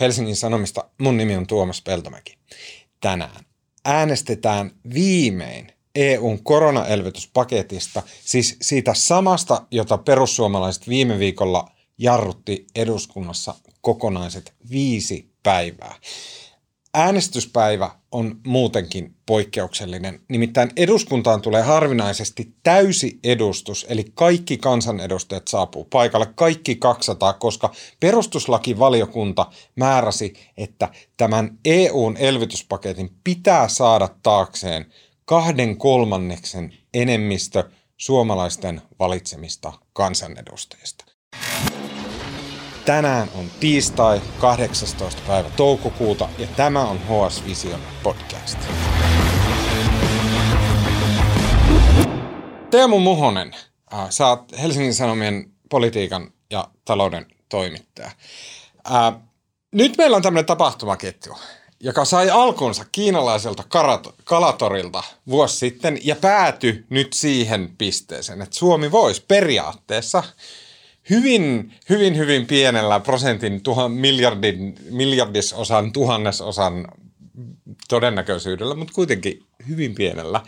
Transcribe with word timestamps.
Helsingin 0.00 0.36
Sanomista. 0.36 0.84
Mun 0.98 1.16
nimi 1.16 1.36
on 1.36 1.46
Tuomas 1.46 1.82
Peltomäki. 1.82 2.38
Tänään 3.00 3.44
äänestetään 3.84 4.70
viimein 4.94 5.72
EUn 5.94 6.44
koronaelvytyspaketista, 6.44 8.02
siis 8.24 8.56
siitä 8.62 8.94
samasta, 8.94 9.66
jota 9.70 9.98
perussuomalaiset 9.98 10.88
viime 10.88 11.18
viikolla 11.18 11.68
jarrutti 11.98 12.66
eduskunnassa 12.74 13.54
kokonaiset 13.80 14.54
viisi 14.70 15.30
päivää. 15.42 15.94
Äänestyspäivä 16.96 17.90
on 18.12 18.40
muutenkin 18.46 19.16
poikkeuksellinen. 19.26 20.20
Nimittäin 20.28 20.70
eduskuntaan 20.76 21.40
tulee 21.40 21.62
harvinaisesti 21.62 22.54
täysi 22.62 23.18
edustus, 23.24 23.86
eli 23.88 24.04
kaikki 24.14 24.56
kansanedustajat 24.58 25.48
saapuu 25.48 25.84
paikalle, 25.84 26.26
kaikki 26.34 26.76
200, 26.76 27.32
koska 27.32 27.72
perustuslakivaliokunta 28.00 29.46
määräsi, 29.76 30.34
että 30.56 30.88
tämän 31.16 31.58
EUn 31.64 32.16
elvytyspaketin 32.16 33.10
pitää 33.24 33.68
saada 33.68 34.08
taakseen 34.22 34.86
kahden 35.24 35.76
kolmanneksen 35.76 36.74
enemmistö 36.94 37.64
suomalaisten 37.96 38.82
valitsemista 38.98 39.72
kansanedustajista. 39.92 41.13
Tänään 42.84 43.30
on 43.34 43.50
tiistai 43.60 44.20
18. 44.40 45.22
päivä 45.26 45.50
toukokuuta 45.56 46.28
ja 46.38 46.46
tämä 46.56 46.84
on 46.84 46.98
HS 46.98 47.44
Vision 47.46 47.80
podcast. 48.02 48.58
Teemu 52.70 52.98
Muhonen, 52.98 53.54
äh, 53.94 54.10
sä 54.10 54.26
oot 54.26 54.52
Helsingin 54.62 54.94
Sanomien 54.94 55.50
politiikan 55.70 56.30
ja 56.50 56.68
talouden 56.84 57.26
toimittaja. 57.48 58.10
Äh, 58.92 59.14
nyt 59.72 59.96
meillä 59.98 60.16
on 60.16 60.22
tämmöinen 60.22 60.46
tapahtumaketju, 60.46 61.36
joka 61.80 62.04
sai 62.04 62.30
alkunsa 62.30 62.84
kiinalaiselta 62.92 63.64
kalatorilta 64.24 65.02
vuosi 65.28 65.56
sitten 65.56 65.98
ja 66.02 66.16
päätyi 66.16 66.84
nyt 66.90 67.12
siihen 67.12 67.76
pisteeseen, 67.78 68.42
että 68.42 68.56
Suomi 68.56 68.90
voisi 68.92 69.24
periaatteessa– 69.28 70.22
hyvin, 71.10 71.74
hyvin, 71.90 72.16
hyvin 72.16 72.46
pienellä 72.46 73.00
prosentin, 73.00 73.62
tuhan, 73.62 73.92
miljardin, 73.92 74.74
miljardisosan, 74.90 75.92
tuhannesosan 75.92 76.88
todennäköisyydellä, 77.88 78.74
mutta 78.74 78.94
kuitenkin 78.94 79.46
hyvin 79.68 79.94
pienellä. 79.94 80.40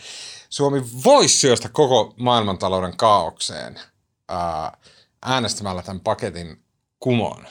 Suomi 0.49 0.83
voisi 1.05 1.37
syöstä 1.37 1.69
koko 1.69 2.15
maailmantalouden 2.17 2.97
kaaukseen 2.97 3.81
ää, 4.29 4.77
äänestämällä 5.23 5.83
tämän 5.83 6.01
paketin 6.01 6.61
kumoon. 7.01 7.47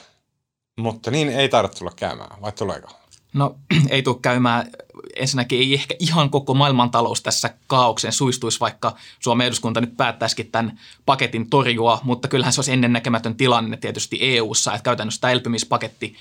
Mutta 0.78 1.12
niin 1.12 1.30
ei 1.30 1.50
taida 1.50 1.68
tulla 1.68 1.92
käymään, 1.96 2.42
vai 2.42 2.52
tuleeko? 2.52 2.90
No 3.34 3.56
ei 3.90 4.04
tule 4.04 4.18
käymään. 4.22 4.72
Ensinnäkin 5.16 5.60
ei 5.60 5.74
ehkä 5.74 5.96
ihan 6.00 6.30
koko 6.30 6.54
maailmantalous 6.54 7.22
tässä 7.22 7.54
kaauksen 7.68 8.12
suistuisi, 8.12 8.60
vaikka 8.60 8.96
Suomen 9.20 9.48
eduskunta 9.48 9.82
nyt 9.82 9.98
päättäisikin 9.98 10.52
tämän 10.52 10.80
paketin 11.06 11.50
torjua, 11.50 12.00
mutta 12.04 12.28
kyllähän 12.28 12.54
se 12.54 12.60
olisi 12.60 12.72
ennennäkemätön 12.72 13.36
tilanne 13.36 13.78
tietysti 13.78 14.18
EU-ssa, 14.22 14.74
että 14.74 14.84
käytännössä 14.84 15.22
tämä 15.22 15.32
elpymispaketti 15.32 16.16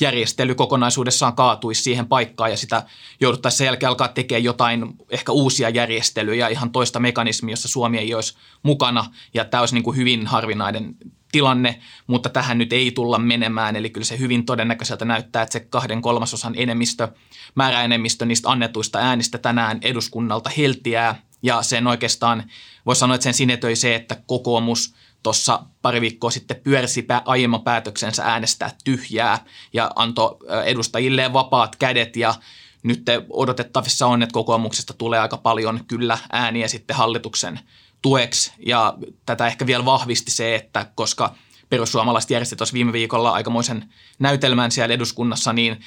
järjestely 0.00 0.54
kokonaisuudessaan 0.54 1.36
kaatuisi 1.36 1.82
siihen 1.82 2.06
paikkaan 2.06 2.50
ja 2.50 2.56
sitä 2.56 2.82
jouduttaisiin 3.20 3.58
sen 3.58 3.64
jälkeen 3.64 3.88
alkaa 3.88 4.08
tekemään 4.08 4.44
jotain 4.44 4.94
ehkä 5.10 5.32
uusia 5.32 5.68
järjestelyjä, 5.68 6.48
ihan 6.48 6.70
toista 6.70 7.00
mekanismia, 7.00 7.52
jossa 7.52 7.68
Suomi 7.68 7.98
ei 7.98 8.14
olisi 8.14 8.34
mukana. 8.62 9.04
Ja 9.34 9.44
tämä 9.44 9.60
olisi 9.60 9.74
niin 9.74 9.84
kuin 9.84 9.96
hyvin 9.96 10.26
harvinainen 10.26 10.96
tilanne, 11.32 11.80
mutta 12.06 12.28
tähän 12.28 12.58
nyt 12.58 12.72
ei 12.72 12.90
tulla 12.90 13.18
menemään. 13.18 13.76
Eli 13.76 13.90
kyllä 13.90 14.04
se 14.04 14.18
hyvin 14.18 14.46
todennäköiseltä 14.46 15.04
näyttää, 15.04 15.42
että 15.42 15.52
se 15.52 15.60
kahden 15.60 16.02
kolmasosan 16.02 16.54
enemmistö, 16.56 17.08
määräenemmistö 17.54 18.26
niistä 18.26 18.50
annetuista 18.50 18.98
äänistä 18.98 19.38
tänään 19.38 19.78
eduskunnalta 19.82 20.50
heltiää. 20.56 21.22
Ja 21.42 21.62
sen 21.62 21.86
oikeastaan 21.86 22.44
voi 22.86 22.96
sanoa, 22.96 23.14
että 23.14 23.22
sen 23.22 23.34
sinetöi 23.34 23.76
se, 23.76 23.94
että 23.94 24.16
kokoomus 24.26 24.94
tuossa 25.22 25.62
pari 25.82 26.00
viikkoa 26.00 26.30
sitten 26.30 26.60
pyörsi 26.64 27.06
aiemman 27.24 27.62
päätöksensä 27.62 28.24
äänestää 28.24 28.70
tyhjää 28.84 29.44
ja 29.72 29.90
antoi 29.96 30.36
edustajille 30.64 31.32
vapaat 31.32 31.76
kädet 31.76 32.16
ja 32.16 32.34
nyt 32.82 33.02
odotettavissa 33.30 34.06
on, 34.06 34.22
että 34.22 34.32
kokoomuksesta 34.32 34.94
tulee 34.94 35.20
aika 35.20 35.36
paljon 35.36 35.84
kyllä 35.88 36.18
ääniä 36.32 36.68
sitten 36.68 36.96
hallituksen 36.96 37.60
tueksi 38.02 38.52
ja 38.66 38.94
tätä 39.26 39.46
ehkä 39.46 39.66
vielä 39.66 39.84
vahvisti 39.84 40.30
se, 40.30 40.54
että 40.54 40.86
koska 40.94 41.34
perussuomalaiset 41.68 42.30
järjesti 42.30 42.56
tuossa 42.56 42.74
viime 42.74 42.92
viikolla 42.92 43.30
aikamoisen 43.30 43.84
näytelmän 44.18 44.70
siellä 44.70 44.94
eduskunnassa, 44.94 45.52
niin 45.52 45.80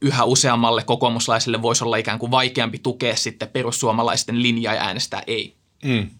yhä 0.00 0.24
useammalle 0.24 0.82
kokoomuslaiselle 0.84 1.62
voisi 1.62 1.84
olla 1.84 1.96
ikään 1.96 2.18
kuin 2.18 2.30
vaikeampi 2.30 2.78
tukea 2.78 3.16
sitten 3.16 3.48
perussuomalaisten 3.48 4.42
linjaa 4.42 4.74
ja 4.74 4.82
äänestää 4.82 5.22
ei. 5.26 5.56
Mm. 5.84 6.10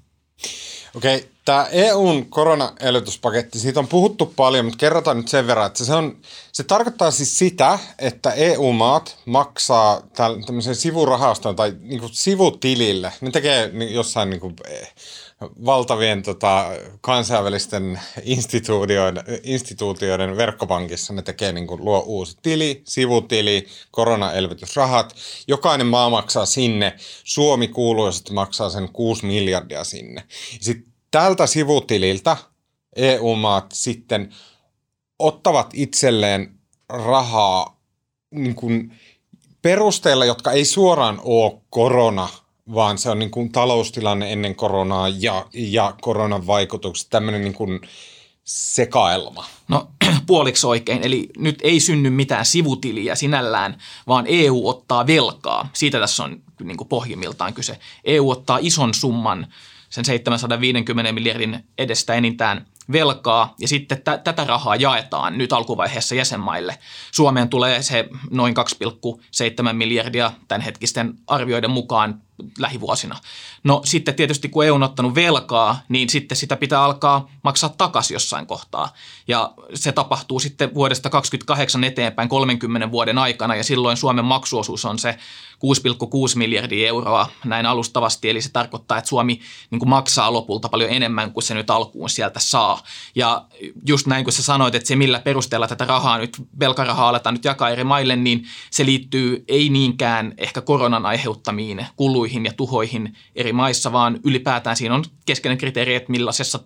Okei, 0.95 1.17
okay. 1.17 1.29
tämä 1.45 1.67
EUn 1.73 2.27
koronaelvytyspaketti, 2.27 3.59
siitä 3.59 3.81
on 3.81 3.89
puhuttu 3.89 4.27
paljon, 4.37 4.65
mutta 4.65 4.79
kerrotaan 4.79 5.17
nyt 5.17 5.29
sen 5.29 5.47
verran, 5.47 5.67
että 5.67 5.85
se, 5.85 5.95
on, 5.95 6.17
se 6.53 6.63
tarkoittaa 6.63 7.11
siis 7.11 7.39
sitä, 7.39 7.79
että 7.99 8.31
EU-maat 8.31 9.17
maksaa 9.25 10.03
tämmöisen 10.47 10.77
sivurahaston 10.77 11.57
tai 11.57 11.75
niin 11.81 12.01
kuin 12.01 12.15
sivutilille. 12.15 13.13
Ne 13.21 13.31
tekee 13.31 13.71
jossain 13.91 14.31
niin 14.31 14.41
kuin, 14.41 14.55
eh, 14.69 14.95
valtavien 15.65 16.23
tota, 16.23 16.67
kansainvälisten 17.01 18.01
instituutioiden, 18.23 19.25
instituutioiden 19.43 20.37
verkkopankissa 20.37 21.13
ne 21.13 21.23
tekee 21.23 21.53
niin 21.53 21.67
kuin, 21.67 21.85
luo 21.85 21.99
uusi 22.07 22.39
tili, 22.43 22.83
sivutili, 22.85 23.67
koronaelvytysrahat. 23.91 25.17
Jokainen 25.49 25.87
maa 25.87 26.11
maksaa 26.11 26.47
sinne. 26.47 26.97
Suomi 27.25 27.69
kuuluisesti 27.69 28.33
maksaa 28.33 28.71
sen 28.71 28.89
6 28.93 29.27
miljardia 29.27 29.85
sinne. 29.85 30.25
Sitten 30.61 30.93
tältä 31.11 31.47
sivutililtä 31.47 32.37
EU-maat 32.97 33.67
sitten 33.73 34.35
ottavat 35.19 35.71
itselleen 35.75 36.55
rahaa 36.89 37.81
niin 38.31 38.55
kuin 38.55 38.99
perusteella, 39.63 40.25
jotka 40.25 40.53
ei 40.53 40.65
suoraan 40.65 41.21
ole 41.25 41.61
korona– 41.71 42.29
vaan 42.75 42.99
se 42.99 43.11
on 43.11 43.19
niin 43.19 43.31
kuin 43.31 43.53
taloustilanne 43.53 44.33
ennen 44.33 44.55
koronaa 44.55 45.09
ja, 45.09 45.47
ja 45.55 45.95
koronan 46.01 46.47
vaikutukset, 46.47 47.11
tämmöinen 47.11 47.45
niin 47.45 47.55
kuin 47.55 47.81
sekaelma. 48.45 49.45
No 49.69 49.89
puoliksi 50.27 50.67
oikein, 50.67 51.03
eli 51.03 51.29
nyt 51.39 51.59
ei 51.63 51.81
synny 51.81 52.11
mitään 52.11 52.47
sivutiliä 52.47 53.15
sinällään, 53.15 53.79
vaan 54.07 54.25
EU 54.29 54.69
ottaa 54.69 55.07
velkaa. 55.07 55.69
Siitä 55.73 56.01
tässä 56.01 56.25
on 56.25 56.43
niin 56.63 56.77
kuin 56.77 56.89
pohjimmiltaan 56.89 57.55
kyse. 57.55 57.79
EU 58.05 58.31
ottaa 58.31 58.59
ison 58.61 58.95
summan, 58.95 59.47
sen 59.91 60.05
750 60.05 61.13
miljardin 61.13 61.65
edestä 61.79 62.15
enintään 62.15 62.67
velkaa 62.93 63.55
ja 63.59 63.69
sitten 63.69 63.99
t- 63.99 64.25
tätä 64.25 64.45
rahaa 64.45 64.77
jaetaan 64.77 65.39
nyt 65.39 65.53
alkuvaiheessa 65.53 66.15
jäsenmaille. 66.15 66.79
Suomeen 67.11 67.49
tulee 67.49 67.83
se 67.83 68.09
noin 68.31 68.55
2,7 69.67 69.73
miljardia 69.73 70.33
tämänhetkisten 70.49 71.15
arvioiden 71.27 71.71
mukaan 71.71 72.23
lähivuosina. 72.59 73.19
No 73.65 73.83
sitten 73.85 74.15
tietysti 74.15 74.49
kun 74.49 74.65
EU 74.65 74.75
on 74.75 74.83
ottanut 74.83 75.15
velkaa, 75.15 75.81
niin 75.89 76.09
sitten 76.09 76.37
sitä 76.37 76.57
pitää 76.57 76.85
alkaa 76.85 77.29
maksaa 77.43 77.71
takaisin 77.79 78.15
jossain 78.15 78.47
kohtaa. 78.47 78.93
Ja 79.29 79.55
se 79.75 79.93
tapahtuu 79.93 80.41
sitten 80.41 80.75
vuodesta 80.75 81.11
28 81.11 81.85
eteenpäin 81.85 82.29
30 82.29 82.91
vuoden 82.91 83.19
aikana 83.19 83.55
ja 83.55 83.65
silloin 83.65 83.97
Suomen 83.97 84.25
maksuosuus 84.25 84.85
on 84.85 84.99
se 84.99 85.19
6,6 85.63 86.37
miljardia 86.37 86.89
euroa 86.89 87.29
näin 87.45 87.67
alustavasti. 87.67 88.31
Eli 88.31 88.43
se 88.43 88.53
tarkoittaa, 88.53 88.99
että 88.99 89.09
Suomi 89.09 89.41
niin 89.71 89.79
kuin 89.79 89.89
maksaa 89.89 90.33
lopulta 90.33 90.69
paljon 90.69 90.91
enemmän 90.91 91.33
kuin 91.33 91.45
se 91.45 91.55
nyt 91.55 91.71
alkuun 91.71 92.11
sieltä 92.11 92.41
saa. 92.41 92.83
Ja 93.15 93.45
just 93.89 94.07
näin 94.07 94.25
kuin 94.25 94.35
sä 94.35 94.43
sanoit, 94.43 94.75
että 94.75 94.89
se 94.89 94.97
millä 94.97 95.21
perusteella 95.21 95.69
tätä 95.69 95.85
rahaa 95.85 96.19
nyt, 96.19 96.43
velkarahaa 96.61 97.09
aletaan 97.09 97.35
nyt 97.35 97.45
jakaa 97.45 97.71
eri 97.71 97.85
maille, 97.85 98.17
niin 98.17 98.45
se 98.71 98.87
liittyy 98.87 99.45
ei 99.49 99.69
niinkään 99.69 100.35
ehkä 100.39 100.61
koronan 100.61 101.07
aiheuttamiin 101.07 101.87
kuluihin, 101.97 102.45
ja 102.45 102.53
tuhoihin 102.53 103.17
eri 103.37 103.53
maissa, 103.53 103.93
vaan 103.93 104.21
ylipäätään 104.25 104.77
siinä 104.77 104.95
on 104.95 105.05
keskeinen 105.27 105.59
kriteeri, 105.59 105.95
että 105.95 106.11
millaisessa 106.11 106.61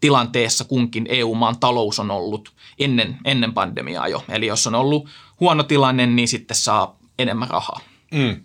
tilanteessa 0.00 0.64
kunkin 0.64 1.06
EU-maan 1.08 1.58
talous 1.60 1.98
on 1.98 2.10
ollut 2.10 2.52
ennen, 2.78 3.18
ennen 3.24 3.54
pandemiaa 3.54 4.08
jo. 4.08 4.24
Eli 4.28 4.46
jos 4.46 4.66
on 4.66 4.74
ollut 4.74 5.08
huono 5.40 5.62
tilanne, 5.62 6.06
niin 6.06 6.28
sitten 6.28 6.56
saa 6.56 6.96
enemmän 7.18 7.50
rahaa. 7.50 7.80
Mm. 8.10 8.42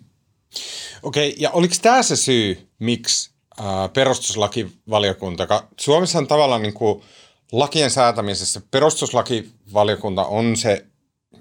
Okei, 1.02 1.28
okay, 1.28 1.42
ja 1.42 1.50
oliko 1.50 1.74
tämä 1.82 2.02
se 2.02 2.16
syy, 2.16 2.68
miksi 2.78 3.30
äh, 3.60 3.92
perustuslakivaliokunta, 3.92 5.62
Suomessa 5.80 6.18
on 6.18 6.26
tavallaan 6.26 6.62
niin 6.62 6.74
kuin 6.74 7.02
lakien 7.52 7.90
säätämisessä 7.90 8.60
perustuslakivaliokunta 8.70 10.24
on 10.24 10.56
se 10.56 10.86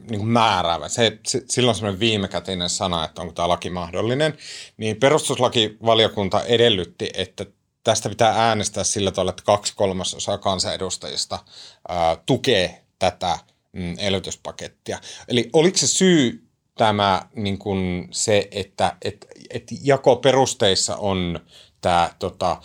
niin 0.10 0.20
kuin 0.20 0.30
määräävä. 0.30 0.90
Se, 0.90 1.20
se, 1.28 1.44
silloin 1.50 1.76
semmoinen 1.76 2.00
viimekätinen 2.00 2.70
sana, 2.70 3.06
että 3.06 3.22
onko 3.22 3.34
tämä 3.34 3.48
laki 3.48 3.70
mahdollinen. 3.70 4.38
Niin 4.78 4.96
perustuslakivaliokunta 4.96 6.44
edellytti, 6.44 7.10
että 7.14 7.46
tästä 7.84 8.10
pitää 8.10 8.48
äänestää 8.48 8.84
sillä 8.84 9.12
tavalla, 9.12 9.30
että 9.30 9.44
kaksi 9.44 9.74
kolmasosaa 9.76 10.38
kansanedustajista 10.38 11.40
ää, 11.88 12.18
tukee 12.26 12.82
tätä 13.00 13.40
mm, 13.74 13.96
elvytyspakettia. 14.00 15.00
Eli 15.28 15.50
oliko 15.54 15.78
se 15.78 15.88
syy 15.88 16.45
tämä 16.78 17.22
niin 17.36 17.58
kuin 17.58 18.08
se, 18.12 18.48
että 18.52 18.98
et, 19.02 19.28
et 19.50 19.64
jakoperusteissa 19.84 20.96
on 20.96 21.40
tämä 21.82 22.10
tota, 22.20 22.62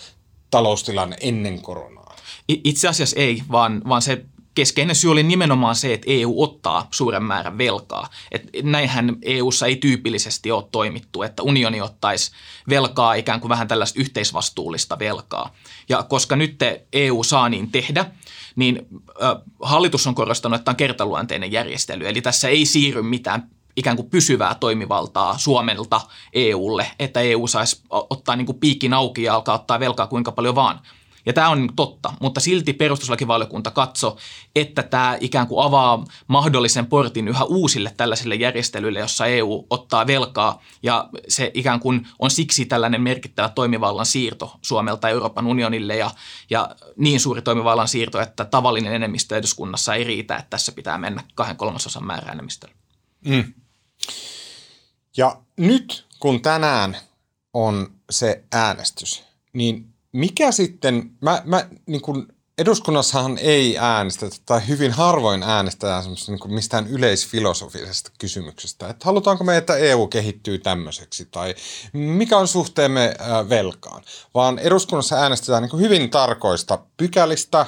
taloustilanne 0.50 1.16
ennen 1.20 1.62
koronaa? 1.62 2.16
Itse 2.48 2.88
asiassa 2.88 3.20
ei, 3.20 3.42
vaan, 3.50 3.82
vaan 3.88 4.02
se 4.02 4.24
keskeinen 4.54 4.96
syy 4.96 5.10
oli 5.10 5.22
nimenomaan 5.22 5.74
se, 5.74 5.94
että 5.94 6.04
EU 6.10 6.42
ottaa 6.42 6.88
suuren 6.90 7.22
määrän 7.22 7.58
velkaa. 7.58 8.08
Et 8.32 8.42
näinhän 8.62 9.16
EUssa 9.22 9.66
ei 9.66 9.76
tyypillisesti 9.76 10.50
ole 10.50 10.64
toimittu, 10.72 11.22
että 11.22 11.42
unioni 11.42 11.80
ottaisi 11.80 12.30
velkaa 12.68 13.14
ikään 13.14 13.40
kuin 13.40 13.48
vähän 13.48 13.68
tällaista 13.68 14.00
yhteisvastuullista 14.00 14.98
velkaa. 14.98 15.54
Ja 15.88 16.02
koska 16.02 16.36
nyt 16.36 16.58
EU 16.92 17.24
saa 17.24 17.48
niin 17.48 17.70
tehdä, 17.70 18.10
niin 18.56 18.86
hallitus 19.62 20.06
on 20.06 20.14
korostanut, 20.14 20.58
että 20.58 20.70
on 20.70 20.76
kertaluonteinen 20.76 21.52
järjestely. 21.52 22.08
Eli 22.08 22.20
tässä 22.20 22.48
ei 22.48 22.66
siirry 22.66 23.02
mitään 23.02 23.50
ikään 23.76 23.96
kuin 23.96 24.10
pysyvää 24.10 24.54
toimivaltaa 24.54 25.38
Suomelta 25.38 26.00
EUlle, 26.32 26.86
että 26.98 27.20
EU 27.20 27.46
saisi 27.46 27.82
ottaa 27.90 28.36
niin 28.36 28.46
kuin 28.46 28.60
piikin 28.60 28.94
auki 28.94 29.22
ja 29.22 29.34
alkaa 29.34 29.54
ottaa 29.54 29.80
velkaa 29.80 30.06
kuinka 30.06 30.32
paljon 30.32 30.54
vaan– 30.54 30.80
ja 31.26 31.32
tämä 31.32 31.48
on 31.48 31.68
totta, 31.76 32.12
mutta 32.20 32.40
silti 32.40 32.72
perustuslakivaliokunta 32.72 33.70
katso, 33.70 34.16
että 34.56 34.82
tämä 34.82 35.16
ikään 35.20 35.46
kuin 35.46 35.66
avaa 35.66 36.04
mahdollisen 36.26 36.86
portin 36.86 37.28
yhä 37.28 37.44
uusille 37.44 37.94
tällaisille 37.96 38.34
järjestelyille, 38.34 38.98
jossa 38.98 39.26
EU 39.26 39.66
ottaa 39.70 40.06
velkaa 40.06 40.60
ja 40.82 41.08
se 41.28 41.50
ikään 41.54 41.80
kuin 41.80 42.06
on 42.18 42.30
siksi 42.30 42.66
tällainen 42.66 43.02
merkittävä 43.02 43.48
toimivallan 43.48 44.06
siirto 44.06 44.56
Suomelta 44.62 45.08
Euroopan 45.08 45.46
unionille 45.46 45.96
ja, 45.96 46.10
ja 46.50 46.76
niin 46.96 47.20
suuri 47.20 47.42
toimivallan 47.42 47.88
siirto, 47.88 48.20
että 48.20 48.44
tavallinen 48.44 48.94
enemmistö 48.94 49.36
eduskunnassa 49.36 49.94
ei 49.94 50.04
riitä, 50.04 50.36
että 50.36 50.50
tässä 50.50 50.72
pitää 50.72 50.98
mennä 50.98 51.22
kahden 51.34 51.56
kolmasosan 51.56 52.06
määräenemmistöllä. 52.06 52.74
Mm. 53.24 53.52
Ja 55.16 55.42
nyt 55.56 56.06
kun 56.20 56.42
tänään 56.42 56.96
on 57.54 57.94
se 58.10 58.44
äänestys, 58.52 59.24
niin 59.52 59.94
mikä 60.12 60.52
sitten, 60.52 61.10
mä, 61.20 61.42
mä 61.44 61.68
niin 61.86 62.02
kuin, 62.02 62.26
eduskunnassahan 62.60 63.38
ei 63.38 63.78
äänestetä 63.78 64.36
tai 64.46 64.60
hyvin 64.68 64.92
harvoin 64.92 65.42
äänestetään 65.42 66.04
niin 66.26 66.38
kuin 66.38 66.54
mistään 66.54 66.86
yleisfilosofisesta 66.86 68.10
kysymyksestä, 68.18 68.88
että 68.88 69.04
halutaanko 69.04 69.44
me, 69.44 69.56
että 69.56 69.76
EU 69.76 70.06
kehittyy 70.06 70.58
tämmöiseksi 70.58 71.28
tai 71.30 71.54
mikä 71.92 72.38
on 72.38 72.48
suhteemme 72.48 73.14
velkaan, 73.48 74.02
vaan 74.34 74.58
eduskunnassa 74.58 75.16
äänestetään 75.16 75.62
niin 75.62 75.80
hyvin 75.80 76.10
tarkoista 76.10 76.78
pykälistä, 76.96 77.66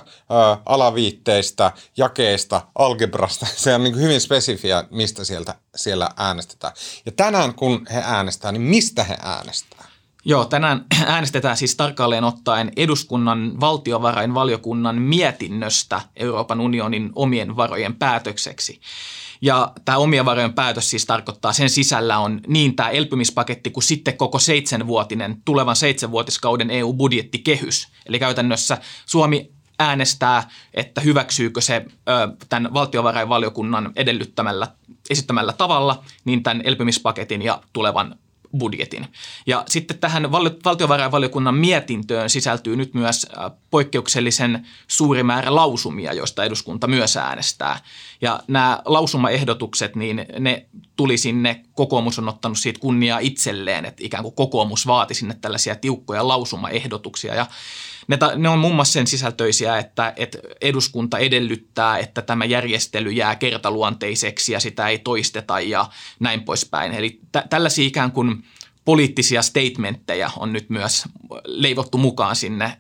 alaviitteistä, 0.66 1.72
jakeista, 1.96 2.60
algebrasta. 2.74 3.46
Se 3.56 3.74
on 3.74 3.84
niin 3.84 4.00
hyvin 4.00 4.20
spesifiä, 4.20 4.84
mistä 4.90 5.24
sieltä, 5.24 5.54
siellä 5.76 6.08
äänestetään. 6.16 6.72
Ja 7.06 7.12
tänään 7.12 7.54
kun 7.54 7.86
he 7.92 8.02
äänestävät, 8.04 8.52
niin 8.52 8.62
mistä 8.62 9.04
he 9.04 9.16
äänestävät? 9.22 9.91
Joo, 10.24 10.44
tänään 10.44 10.84
äänestetään 11.06 11.56
siis 11.56 11.76
tarkalleen 11.76 12.24
ottaen 12.24 12.72
eduskunnan 12.76 13.60
valtiovarainvaliokunnan 13.60 15.02
mietinnöstä 15.02 16.00
Euroopan 16.16 16.60
unionin 16.60 17.10
omien 17.14 17.56
varojen 17.56 17.94
päätökseksi. 17.94 18.80
Ja 19.40 19.72
tämä 19.84 19.98
omien 19.98 20.24
varojen 20.24 20.52
päätös 20.52 20.90
siis 20.90 21.06
tarkoittaa, 21.06 21.52
sen 21.52 21.70
sisällä 21.70 22.18
on 22.18 22.40
niin 22.46 22.76
tämä 22.76 22.88
elpymispaketti 22.88 23.70
kuin 23.70 23.84
sitten 23.84 24.16
koko 24.16 24.38
seitsemänvuotinen, 24.38 25.42
tulevan 25.44 25.76
seitsemänvuotiskauden 25.76 26.70
EU-budjettikehys. 26.70 27.88
Eli 28.06 28.18
käytännössä 28.18 28.78
Suomi 29.06 29.52
äänestää, 29.78 30.48
että 30.74 31.00
hyväksyykö 31.00 31.60
se 31.60 31.84
tämän 32.48 32.74
valtiovarainvaliokunnan 32.74 33.92
edellyttämällä, 33.96 34.68
esittämällä 35.10 35.52
tavalla 35.52 36.04
niin 36.24 36.42
tämän 36.42 36.62
elpymispaketin 36.64 37.42
ja 37.42 37.62
tulevan 37.72 38.18
budjetin. 38.58 39.06
Ja 39.46 39.64
sitten 39.68 39.98
tähän 39.98 40.32
valtiovarainvaliokunnan 40.32 41.54
mietintöön 41.54 42.30
sisältyy 42.30 42.76
nyt 42.76 42.94
myös 42.94 43.26
äh, 43.38 43.52
poikkeuksellisen 43.70 44.66
suuri 44.88 45.22
määrä 45.22 45.54
lausumia, 45.54 46.12
joista 46.12 46.44
eduskunta 46.44 46.86
myös 46.86 47.16
äänestää. 47.16 47.78
Ja 48.20 48.40
nämä 48.48 48.82
lausumaehdotukset, 48.84 49.96
niin 49.96 50.26
ne 50.38 50.66
tuli 50.96 51.18
sinne, 51.18 51.64
kokoomus 51.74 52.18
on 52.18 52.28
ottanut 52.28 52.58
siitä 52.58 52.80
kunniaa 52.80 53.18
itselleen, 53.18 53.84
että 53.84 54.04
ikään 54.04 54.22
kuin 54.22 54.34
kokoomus 54.34 54.86
vaati 54.86 55.14
sinne 55.14 55.34
tällaisia 55.40 55.76
tiukkoja 55.76 56.28
lausumaehdotuksia. 56.28 57.34
Ja 57.34 57.46
ne, 58.08 58.16
ta, 58.16 58.32
ne 58.36 58.48
on 58.48 58.58
muun 58.58 58.74
muassa 58.74 58.92
sen 58.92 59.06
sisältöisiä, 59.06 59.78
että, 59.78 60.12
että 60.16 60.38
eduskunta 60.60 61.18
edellyttää, 61.18 61.98
että 61.98 62.22
tämä 62.22 62.44
järjestely 62.44 63.10
jää 63.10 63.36
kertaluonteiseksi 63.36 64.52
ja 64.52 64.60
sitä 64.60 64.88
ei 64.88 64.98
toisteta 64.98 65.60
ja 65.60 65.88
näin 66.20 66.42
poispäin. 66.42 66.92
Eli 66.92 67.20
tä, 67.32 67.44
tällaisia 67.50 67.86
ikään 67.86 68.12
kuin 68.12 68.41
poliittisia 68.84 69.42
statementteja 69.42 70.30
on 70.36 70.52
nyt 70.52 70.70
myös 70.70 71.04
leivottu 71.44 71.98
mukaan 71.98 72.36
sinne 72.36 72.76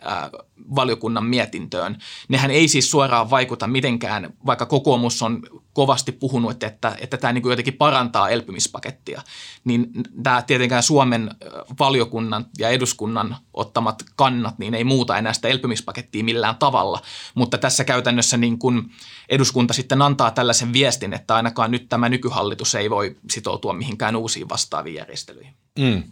valiokunnan 0.74 1.24
mietintöön. 1.24 1.98
Nehän 2.28 2.50
ei 2.50 2.68
siis 2.68 2.90
suoraan 2.90 3.30
vaikuta 3.30 3.66
mitenkään, 3.66 4.32
vaikka 4.46 4.66
kokoomus 4.66 5.22
on 5.22 5.42
kovasti 5.72 6.12
puhunut, 6.12 6.62
että, 6.62 6.96
että 7.00 7.16
tämä 7.16 7.32
niin 7.32 7.42
kuin 7.42 7.50
jotenkin 7.50 7.74
parantaa 7.74 8.30
elpymispakettia, 8.30 9.22
niin 9.64 9.90
tämä 10.22 10.42
tietenkään 10.42 10.82
Suomen 10.82 11.30
valiokunnan 11.78 12.46
ja 12.58 12.68
eduskunnan 12.68 13.36
ottamat 13.54 14.02
kannat, 14.16 14.58
niin 14.58 14.74
ei 14.74 14.84
muuta 14.84 15.18
enää 15.18 15.32
sitä 15.32 15.48
elpymispakettia 15.48 16.24
millään 16.24 16.56
tavalla. 16.56 17.02
Mutta 17.34 17.58
tässä 17.58 17.84
käytännössä 17.84 18.36
niin 18.36 18.58
kuin 18.58 18.90
eduskunta 19.28 19.74
sitten 19.74 20.02
antaa 20.02 20.30
tällaisen 20.30 20.72
viestin, 20.72 21.12
että 21.12 21.34
ainakaan 21.34 21.70
nyt 21.70 21.88
tämä 21.88 22.08
nykyhallitus 22.08 22.74
ei 22.74 22.90
voi 22.90 23.16
sitoutua 23.30 23.72
mihinkään 23.72 24.16
uusiin 24.16 24.48
vastaaviin 24.48 24.96
järjestelyihin. 24.96 25.54
Mm. 25.78 26.02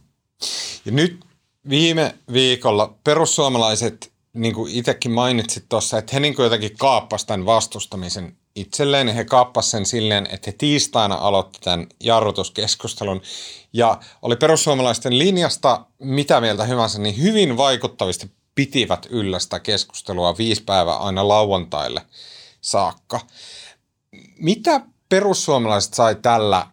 Ja 0.84 0.92
nyt 0.92 1.20
viime 1.68 2.14
viikolla 2.32 2.94
perussuomalaiset, 3.04 4.12
niin 4.32 4.54
kuin 4.54 4.72
itsekin 4.72 5.10
mainitsit 5.10 5.64
tuossa, 5.68 5.98
että 5.98 6.10
he 6.12 6.20
niin 6.20 6.34
jotenkin 6.38 6.76
kaappasivat 6.78 7.26
tämän 7.26 7.46
vastustamisen 7.46 8.36
itselleen. 8.54 9.08
He 9.08 9.24
kaappasivat 9.24 9.70
sen 9.70 9.86
silleen, 9.86 10.26
että 10.26 10.50
he 10.50 10.54
tiistaina 10.58 11.14
aloitti 11.14 11.58
tämän 11.60 11.86
jarrutuskeskustelun. 12.00 13.22
Ja 13.72 14.00
oli 14.22 14.36
perussuomalaisten 14.36 15.18
linjasta 15.18 15.84
mitä 15.98 16.40
mieltä 16.40 16.64
hyvänsä, 16.64 16.98
niin 16.98 17.22
hyvin 17.22 17.56
vaikuttavasti 17.56 18.30
pitivät 18.54 19.06
yllä 19.10 19.38
sitä 19.38 19.60
keskustelua 19.60 20.38
viisi 20.38 20.62
päivää 20.62 20.96
aina 20.96 21.28
lauantaille 21.28 22.02
saakka. 22.60 23.20
Mitä 24.38 24.80
perussuomalaiset 25.08 25.94
sai 25.94 26.14
tällä 26.14 26.66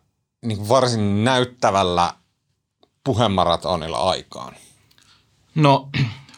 niin 0.46 0.70
varsin 0.70 1.24
näyttävällä 1.24 2.14
puhemaratonilla 3.04 3.98
aikaan? 3.98 4.56
No 5.56 5.90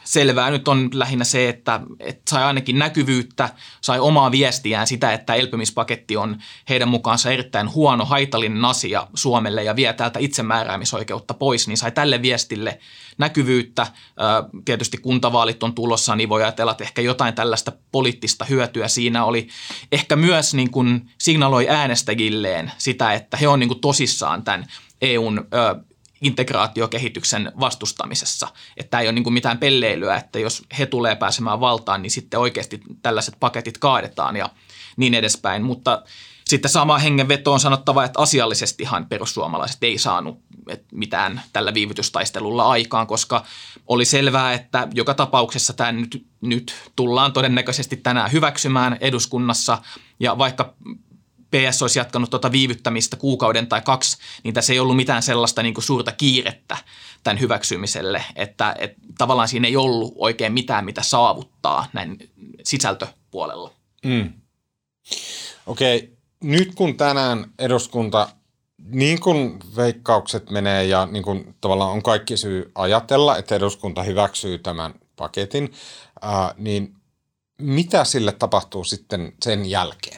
selvää 0.09 0.49
nyt 0.49 0.67
on 0.67 0.89
lähinnä 0.93 1.25
se, 1.25 1.49
että, 1.49 1.79
että 1.99 2.21
sai 2.29 2.43
ainakin 2.43 2.79
näkyvyyttä, 2.79 3.49
sai 3.81 3.99
omaa 3.99 4.31
viestiään 4.31 4.87
sitä, 4.87 5.13
että 5.13 5.33
elpymispaketti 5.33 6.17
on 6.17 6.37
heidän 6.69 6.87
mukaansa 6.87 7.31
erittäin 7.31 7.73
huono, 7.73 8.05
haitallinen 8.05 8.65
asia 8.65 9.07
Suomelle 9.13 9.63
ja 9.63 9.75
vie 9.75 9.93
täältä 9.93 10.19
itsemääräämisoikeutta 10.19 11.33
pois, 11.33 11.67
niin 11.67 11.77
sai 11.77 11.91
tälle 11.91 12.21
viestille 12.21 12.79
näkyvyyttä. 13.17 13.87
Tietysti 14.65 14.97
kuntavaalit 14.97 15.63
on 15.63 15.75
tulossa, 15.75 16.15
niin 16.15 16.29
voi 16.29 16.43
ajatella, 16.43 16.71
että 16.71 16.83
ehkä 16.83 17.01
jotain 17.01 17.33
tällaista 17.33 17.71
poliittista 17.91 18.45
hyötyä 18.45 18.87
siinä 18.87 19.25
oli. 19.25 19.47
Ehkä 19.91 20.15
myös 20.15 20.53
niin 20.53 20.71
kuin 20.71 21.09
signaloi 21.17 21.69
äänestäjilleen 21.69 22.71
sitä, 22.77 23.13
että 23.13 23.37
he 23.37 23.47
on 23.47 23.59
niin 23.59 23.69
kuin 23.69 23.81
tosissaan 23.81 24.43
tämän 24.43 24.65
EUn 25.01 25.47
integraatiokehityksen 26.21 27.51
vastustamisessa. 27.59 28.47
Että 28.77 28.89
tämä 28.89 29.01
ei 29.01 29.07
ole 29.07 29.13
niin 29.13 29.23
kuin 29.23 29.33
mitään 29.33 29.57
pelleilyä, 29.57 30.15
että 30.15 30.39
jos 30.39 30.63
he 30.79 30.85
tulee 30.85 31.15
pääsemään 31.15 31.59
valtaan, 31.59 32.01
niin 32.01 32.11
sitten 32.11 32.39
oikeasti 32.39 32.81
tällaiset 33.01 33.35
paketit 33.39 33.77
kaadetaan 33.77 34.35
ja 34.35 34.49
niin 34.97 35.13
edespäin. 35.13 35.63
Mutta 35.63 36.03
sitten 36.47 36.71
sama 36.71 36.97
hengenveto 36.97 37.53
on 37.53 37.59
sanottava, 37.59 38.03
että 38.03 38.21
asiallisestihan 38.21 39.05
perussuomalaiset 39.05 39.83
ei 39.83 39.97
saanut 39.97 40.39
mitään 40.91 41.41
tällä 41.53 41.73
viivytystaistelulla 41.73 42.69
aikaan, 42.69 43.07
koska 43.07 43.45
oli 43.87 44.05
selvää, 44.05 44.53
että 44.53 44.87
joka 44.93 45.13
tapauksessa 45.13 45.73
tämä 45.73 45.91
nyt, 45.91 46.25
nyt 46.41 46.75
tullaan 46.95 47.33
todennäköisesti 47.33 47.97
tänään 47.97 48.31
hyväksymään 48.31 48.97
eduskunnassa. 49.01 49.77
Ja 50.19 50.37
vaikka 50.37 50.73
PS 51.51 51.81
olisi 51.81 51.99
jatkanut 51.99 52.29
tuota 52.29 52.51
viivyttämistä 52.51 53.17
kuukauden 53.17 53.67
tai 53.67 53.81
kaksi, 53.81 54.17
niin 54.43 54.53
tässä 54.53 54.73
ei 54.73 54.79
ollut 54.79 54.95
mitään 54.95 55.23
sellaista 55.23 55.63
niin 55.63 55.73
kuin 55.73 55.83
suurta 55.83 56.11
kiirettä 56.11 56.77
tämän 57.23 57.39
hyväksymiselle, 57.39 58.23
että, 58.35 58.75
että 58.79 59.01
tavallaan 59.17 59.47
siinä 59.47 59.67
ei 59.67 59.75
ollut 59.75 60.13
oikein 60.15 60.53
mitään, 60.53 60.85
mitä 60.85 61.01
saavuttaa 61.01 61.85
näin 61.93 62.17
sisältöpuolella. 62.63 63.73
Mm. 64.05 64.33
Okei, 65.65 65.97
okay. 65.97 66.09
nyt 66.43 66.75
kun 66.75 66.97
tänään 66.97 67.51
eduskunta, 67.59 68.29
niin 68.77 69.19
kuin 69.19 69.59
veikkaukset 69.75 70.49
menee 70.49 70.85
ja 70.85 71.05
niin 71.05 71.23
kuin 71.23 71.55
tavallaan 71.61 71.91
on 71.91 72.03
kaikki 72.03 72.37
syy 72.37 72.71
ajatella, 72.75 73.37
että 73.37 73.55
eduskunta 73.55 74.03
hyväksyy 74.03 74.57
tämän 74.57 74.93
paketin, 75.15 75.73
niin 76.57 76.95
mitä 77.61 78.03
sille 78.03 78.31
tapahtuu 78.31 78.83
sitten 78.83 79.33
sen 79.43 79.65
jälkeen? 79.65 80.08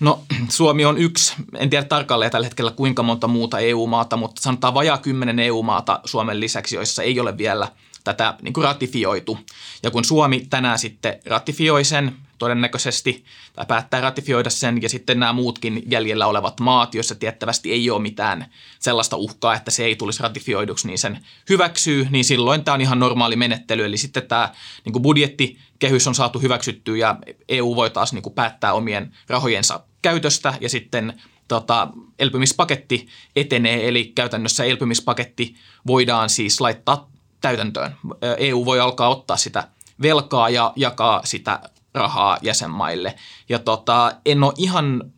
No 0.00 0.22
Suomi 0.48 0.84
on 0.84 0.98
yksi, 0.98 1.34
en 1.54 1.70
tiedä 1.70 1.84
tarkalleen 1.84 2.30
tällä 2.30 2.46
hetkellä 2.46 2.70
kuinka 2.70 3.02
monta 3.02 3.28
muuta 3.28 3.58
EU-maata, 3.58 4.16
mutta 4.16 4.42
sanotaan 4.42 4.74
vajaa 4.74 4.98
kymmenen 4.98 5.38
EU-maata 5.38 6.00
Suomen 6.04 6.40
lisäksi, 6.40 6.76
joissa 6.76 7.02
ei 7.02 7.20
ole 7.20 7.38
vielä 7.38 7.68
tätä 8.04 8.34
niin 8.42 8.52
kuin 8.52 8.64
ratifioitu. 8.64 9.38
Ja 9.82 9.90
kun 9.90 10.04
Suomi 10.04 10.46
tänään 10.50 10.78
sitten 10.78 11.18
ratifioi 11.26 11.84
sen 11.84 12.16
todennäköisesti 12.38 13.24
tai 13.52 13.66
päättää 13.66 14.00
ratifioida 14.00 14.50
sen 14.50 14.82
ja 14.82 14.88
sitten 14.88 15.20
nämä 15.20 15.32
muutkin 15.32 15.82
jäljellä 15.86 16.26
olevat 16.26 16.60
maat, 16.60 16.94
joissa 16.94 17.14
tiettävästi 17.14 17.72
ei 17.72 17.90
ole 17.90 18.02
mitään 18.02 18.46
sellaista 18.78 19.16
uhkaa, 19.16 19.54
että 19.54 19.70
se 19.70 19.84
ei 19.84 19.96
tulisi 19.96 20.22
ratifioiduksi, 20.22 20.86
niin 20.86 20.98
sen 20.98 21.24
hyväksyy, 21.48 22.06
niin 22.10 22.24
silloin 22.24 22.64
tämä 22.64 22.74
on 22.74 22.80
ihan 22.80 22.98
normaali 22.98 23.36
menettely. 23.36 23.84
Eli 23.84 23.96
sitten 23.96 24.26
tämä 24.26 24.52
niin 24.84 24.92
kuin 24.92 25.02
budjettikehys 25.02 26.06
on 26.06 26.14
saatu 26.14 26.38
hyväksyttyä 26.38 26.96
ja 26.96 27.16
EU 27.48 27.76
voi 27.76 27.90
taas 27.90 28.12
niin 28.12 28.22
kuin 28.22 28.34
päättää 28.34 28.72
omien 28.72 29.12
rahojensa 29.28 29.80
käytöstä 30.02 30.54
ja 30.60 30.68
sitten 30.68 31.20
tota, 31.48 31.88
elpymispaketti 32.18 33.08
etenee, 33.36 33.88
eli 33.88 34.04
käytännössä 34.04 34.64
elpymispaketti 34.64 35.54
voidaan 35.86 36.30
siis 36.30 36.60
laittaa 36.60 37.10
täytäntöön. 37.40 37.96
EU 38.38 38.64
voi 38.64 38.80
alkaa 38.80 39.08
ottaa 39.08 39.36
sitä 39.36 39.68
velkaa 40.02 40.50
ja 40.50 40.72
jakaa 40.76 41.20
sitä 41.24 41.60
rahaa 41.96 42.38
jäsenmaille. 42.42 43.14
Ja 43.48 43.58
tota, 43.58 44.12
en 44.26 44.44
ole 44.44 44.52
ihan 44.56 45.12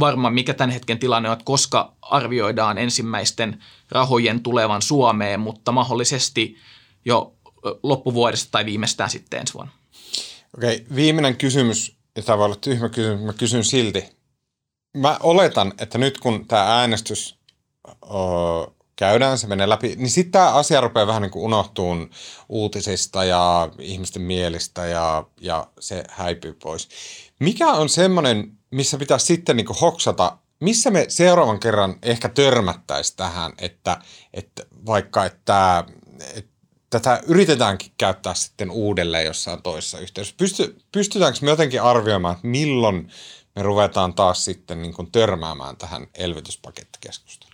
varma, 0.00 0.30
mikä 0.30 0.54
tämän 0.54 0.70
hetken 0.70 0.98
tilanne 0.98 1.28
on, 1.28 1.32
että 1.32 1.44
koska 1.44 1.92
arvioidaan 2.02 2.78
ensimmäisten 2.78 3.62
rahojen 3.90 4.42
tulevan 4.42 4.82
Suomeen, 4.82 5.40
mutta 5.40 5.72
mahdollisesti 5.72 6.56
jo 7.04 7.34
loppuvuodesta 7.82 8.48
tai 8.50 8.64
viimeistään 8.64 9.10
sitten 9.10 9.40
ensi 9.40 9.54
vuonna. 9.54 9.72
Okei, 10.56 10.86
viimeinen 10.94 11.36
kysymys, 11.36 11.96
ja 12.16 12.22
tämä 12.22 12.38
voi 12.38 12.44
olla 12.44 12.56
tyhmä 12.56 12.88
kysymys, 12.88 13.20
mä 13.20 13.32
kysyn 13.32 13.64
silti. 13.64 14.04
Mä 14.96 15.16
oletan, 15.22 15.72
että 15.78 15.98
nyt 15.98 16.18
kun 16.18 16.48
tämä 16.48 16.80
äänestys 16.80 17.38
käydään, 18.98 19.38
se 19.38 19.46
menee 19.46 19.68
läpi, 19.68 19.94
niin 19.96 20.10
sitten 20.10 20.32
tämä 20.32 20.52
asia 20.52 20.80
rupeaa 20.80 21.06
vähän 21.06 21.22
niin 21.22 21.30
unohtuun 21.34 22.10
uutisista 22.48 23.24
ja 23.24 23.68
ihmisten 23.78 24.22
mielistä 24.22 24.86
ja, 24.86 25.24
ja 25.40 25.66
se 25.80 26.04
häipyy 26.10 26.52
pois. 26.62 26.88
Mikä 27.40 27.68
on 27.68 27.88
semmoinen, 27.88 28.52
missä 28.70 28.98
pitää 28.98 29.18
sitten 29.18 29.56
niin 29.56 29.66
kuin 29.66 29.78
hoksata, 29.80 30.38
missä 30.60 30.90
me 30.90 31.04
seuraavan 31.08 31.60
kerran 31.60 31.94
ehkä 32.02 32.28
törmättäisiin 32.28 33.16
tähän, 33.16 33.52
että, 33.58 34.00
että 34.34 34.62
vaikka 34.86 35.24
että, 35.24 35.84
että 36.34 36.50
tätä 36.90 37.20
yritetäänkin 37.26 37.92
käyttää 37.98 38.34
sitten 38.34 38.70
uudelleen 38.70 39.26
jossain 39.26 39.62
toisessa 39.62 39.98
yhteydessä. 39.98 40.34
Pysty, 40.38 40.78
pystytäänkö 40.92 41.38
me 41.42 41.50
jotenkin 41.50 41.82
arvioimaan, 41.82 42.34
että 42.34 42.46
milloin 42.46 43.10
me 43.56 43.62
ruvetaan 43.62 44.14
taas 44.14 44.44
sitten 44.44 44.82
niin 44.82 44.94
kuin 44.94 45.12
törmäämään 45.12 45.76
tähän 45.76 46.06
elvytyspakettikeskusteluun? 46.14 47.47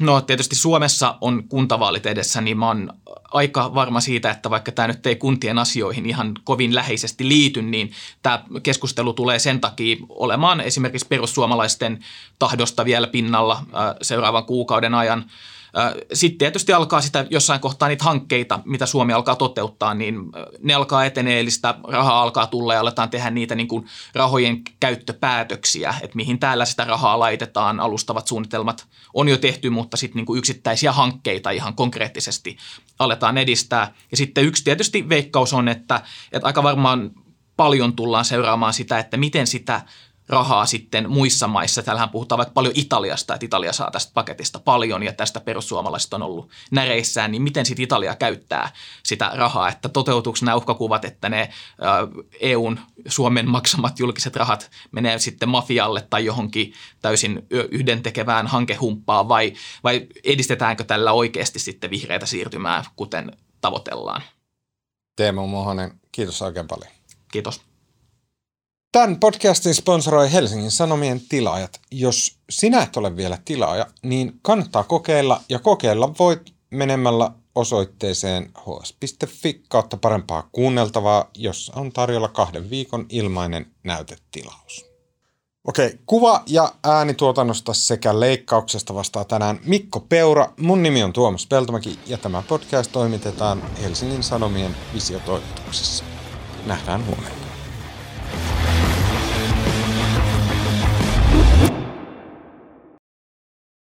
No 0.00 0.20
tietysti 0.20 0.56
Suomessa 0.56 1.18
on 1.20 1.48
kuntavaalit 1.48 2.06
edessä, 2.06 2.40
niin 2.40 2.58
mä 2.58 2.66
oon 2.66 2.92
aika 3.30 3.74
varma 3.74 4.00
siitä, 4.00 4.30
että 4.30 4.50
vaikka 4.50 4.72
tämä 4.72 4.88
nyt 4.88 5.06
ei 5.06 5.16
kuntien 5.16 5.58
asioihin 5.58 6.06
ihan 6.06 6.34
kovin 6.44 6.74
läheisesti 6.74 7.28
liity, 7.28 7.62
niin 7.62 7.92
tämä 8.22 8.44
keskustelu 8.62 9.12
tulee 9.12 9.38
sen 9.38 9.60
takia 9.60 9.96
olemaan 10.08 10.60
esimerkiksi 10.60 11.06
perussuomalaisten 11.08 12.04
tahdosta 12.38 12.84
vielä 12.84 13.06
pinnalla 13.06 13.62
seuraavan 14.02 14.44
kuukauden 14.44 14.94
ajan– 14.94 15.24
sitten 16.12 16.38
tietysti 16.38 16.72
alkaa 16.72 17.00
sitä 17.00 17.26
jossain 17.30 17.60
kohtaa 17.60 17.88
niitä 17.88 18.04
hankkeita, 18.04 18.60
mitä 18.64 18.86
Suomi 18.86 19.12
alkaa 19.12 19.36
toteuttaa, 19.36 19.94
niin 19.94 20.16
ne 20.62 20.74
alkaa 20.74 21.04
etenee, 21.04 21.40
eli 21.40 21.50
sitä 21.50 21.74
rahaa 21.88 22.22
alkaa 22.22 22.46
tulla 22.46 22.74
ja 22.74 22.80
aletaan 22.80 23.10
tehdä 23.10 23.30
niitä 23.30 23.54
niin 23.54 23.68
kuin 23.68 23.86
rahojen 24.14 24.60
käyttöpäätöksiä, 24.80 25.94
että 26.02 26.16
mihin 26.16 26.38
täällä 26.38 26.64
sitä 26.64 26.84
rahaa 26.84 27.18
laitetaan, 27.18 27.80
alustavat 27.80 28.26
suunnitelmat 28.26 28.86
on 29.14 29.28
jo 29.28 29.36
tehty, 29.36 29.70
mutta 29.70 29.96
sitten 29.96 30.16
niin 30.16 30.26
kuin 30.26 30.38
yksittäisiä 30.38 30.92
hankkeita 30.92 31.50
ihan 31.50 31.74
konkreettisesti 31.74 32.56
aletaan 32.98 33.38
edistää. 33.38 33.94
Ja 34.10 34.16
sitten 34.16 34.44
yksi 34.44 34.64
tietysti 34.64 35.08
veikkaus 35.08 35.52
on, 35.52 35.68
että, 35.68 36.02
että 36.32 36.46
aika 36.46 36.62
varmaan 36.62 37.10
paljon 37.56 37.96
tullaan 37.96 38.24
seuraamaan 38.24 38.74
sitä, 38.74 38.98
että 38.98 39.16
miten 39.16 39.46
sitä 39.46 39.80
rahaa 40.30 40.66
sitten 40.66 41.10
muissa 41.10 41.46
maissa. 41.46 41.82
Täällähän 41.82 42.10
puhutaan 42.10 42.36
vaikka 42.36 42.52
paljon 42.52 42.74
Italiasta, 42.76 43.34
että 43.34 43.46
Italia 43.46 43.72
saa 43.72 43.90
tästä 43.90 44.12
paketista 44.14 44.58
paljon 44.58 45.02
ja 45.02 45.12
tästä 45.12 45.40
perussuomalaiset 45.40 46.14
on 46.14 46.22
ollut 46.22 46.50
näreissään, 46.70 47.32
niin 47.32 47.42
miten 47.42 47.66
sitten 47.66 47.82
Italia 47.84 48.16
käyttää 48.16 48.72
sitä 49.02 49.30
rahaa, 49.34 49.68
että 49.68 49.88
toteutuuko 49.88 50.38
nämä 50.42 50.56
uhkakuvat, 50.56 51.04
että 51.04 51.28
ne 51.28 51.50
EUn 52.40 52.80
Suomen 53.08 53.48
maksamat 53.48 53.98
julkiset 53.98 54.36
rahat 54.36 54.70
menee 54.92 55.18
sitten 55.18 55.48
mafialle 55.48 56.06
tai 56.10 56.24
johonkin 56.24 56.72
täysin 57.02 57.46
yhdentekevään 57.50 58.46
hankehumppaan 58.46 59.28
vai, 59.28 59.52
vai 59.84 60.06
edistetäänkö 60.24 60.84
tällä 60.84 61.12
oikeasti 61.12 61.58
sitten 61.58 61.90
vihreitä 61.90 62.26
siirtymää, 62.26 62.84
kuten 62.96 63.32
tavoitellaan? 63.60 64.22
Teemu 65.16 65.46
Mohonen, 65.46 66.00
kiitos 66.12 66.42
oikein 66.42 66.66
paljon. 66.66 66.90
Kiitos. 67.32 67.69
Tämän 68.92 69.20
podcastin 69.20 69.74
sponsoroi 69.74 70.32
Helsingin 70.32 70.70
Sanomien 70.70 71.20
tilaajat. 71.28 71.80
Jos 71.90 72.38
sinä 72.50 72.82
et 72.82 72.96
ole 72.96 73.16
vielä 73.16 73.38
tilaaja, 73.44 73.86
niin 74.02 74.38
kannattaa 74.42 74.84
kokeilla 74.84 75.40
ja 75.48 75.58
kokeilla 75.58 76.14
voit 76.18 76.40
menemällä 76.70 77.30
osoitteeseen 77.54 78.50
hs.fi 78.58 79.62
kautta 79.68 79.96
parempaa 79.96 80.48
kuunneltavaa, 80.52 81.30
jossa 81.36 81.72
on 81.76 81.92
tarjolla 81.92 82.28
kahden 82.28 82.70
viikon 82.70 83.06
ilmainen 83.08 83.66
näytetilaus. 83.84 84.86
Okei, 85.64 85.98
kuva- 86.06 86.42
ja 86.46 86.72
äänituotannosta 86.84 87.74
sekä 87.74 88.20
leikkauksesta 88.20 88.94
vastaa 88.94 89.24
tänään 89.24 89.60
Mikko 89.64 90.00
Peura. 90.00 90.52
Mun 90.56 90.82
nimi 90.82 91.02
on 91.02 91.12
Tuomas 91.12 91.46
Peltomäki 91.46 91.98
ja 92.06 92.18
tämä 92.18 92.42
podcast 92.48 92.92
toimitetaan 92.92 93.62
Helsingin 93.82 94.22
Sanomien 94.22 94.76
visiotoimituksessa. 94.94 96.04
Nähdään 96.66 97.06
huomenna. 97.06 97.49